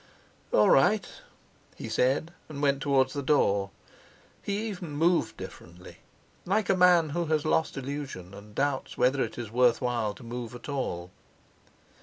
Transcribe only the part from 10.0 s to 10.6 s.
to move